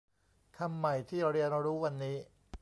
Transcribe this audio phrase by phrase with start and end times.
[0.57, 2.17] คำใหม่ที่เรียนรู้วันนี้